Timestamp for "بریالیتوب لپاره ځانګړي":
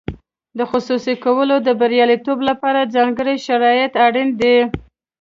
1.79-3.35